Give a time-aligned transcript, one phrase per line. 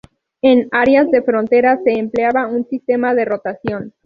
[0.41, 3.93] En áreas de frontera se empleaba un sistema de rotación.